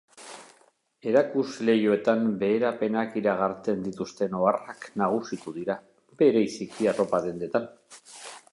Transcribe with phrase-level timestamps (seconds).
[1.09, 5.77] Erakusleihoetan beherapenak iragartzen dituzten oharrak nagusitu dira,
[6.23, 7.73] bereziki, arropa dendetan.